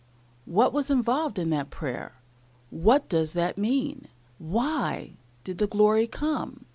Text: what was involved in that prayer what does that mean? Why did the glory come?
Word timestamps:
what 0.47 0.73
was 0.73 0.89
involved 0.89 1.37
in 1.37 1.51
that 1.51 1.69
prayer 1.69 2.13
what 2.71 3.07
does 3.07 3.33
that 3.33 3.55
mean? 3.55 4.07
Why 4.39 5.13
did 5.43 5.59
the 5.59 5.67
glory 5.67 6.07
come? 6.07 6.65